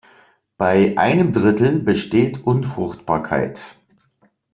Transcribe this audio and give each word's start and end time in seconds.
Bei 0.57 0.97
einem 0.97 1.31
Drittel 1.31 1.79
besteht 1.79 2.43
Unfruchtbarkeit. 2.43 3.61